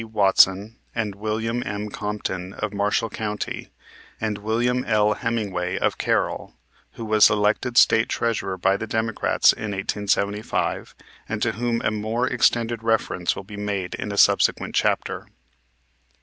[0.03, 1.89] Watson, and William M.
[1.89, 3.69] Compton, of Marshall County,
[4.19, 5.13] and William L.
[5.13, 6.55] Hemingway, of Carroll,
[6.93, 10.95] who was elected State Treasurer by the Democrats in 1875,
[11.29, 15.27] and to whom a more extended reference will be made in a subsequent chapter.